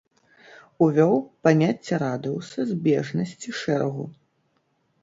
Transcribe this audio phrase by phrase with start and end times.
[0.85, 1.13] Увёў
[1.47, 4.13] паняцце радыуса збежнасці шэрагу.